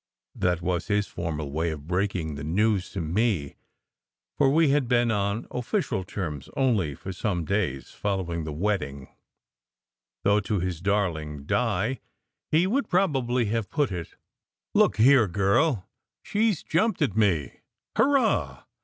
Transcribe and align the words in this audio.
That 0.33 0.63
was 0.63 0.87
his 0.87 1.05
formal 1.05 1.51
way 1.51 1.69
of 1.69 1.85
breaking 1.85 2.33
the 2.33 2.43
news 2.43 2.89
to 2.93 3.01
me, 3.01 3.53
for 4.35 4.49
we 4.49 4.69
had 4.69 4.87
been 4.87 5.11
on 5.11 5.45
official 5.51 6.03
terms 6.03 6.49
only 6.57 6.95
for 6.95 7.13
some 7.13 7.45
days 7.45 7.91
following 7.91 8.43
the 8.43 8.51
wedding; 8.51 9.09
though 10.23 10.39
to 10.39 10.59
his 10.59 10.81
darling 10.81 11.45
Di 11.45 11.99
he 12.49 12.65
would 12.65 12.89
probably 12.89 13.45
have 13.53 13.69
put 13.69 13.91
it 13.91 14.15
"Look 14.73 14.97
here, 14.97 15.27
girl, 15.27 15.87
she 16.23 16.49
s 16.49 16.63
jumped 16.63 17.03
at 17.03 17.15
me! 17.15 17.59
Hurrah! 17.95 18.63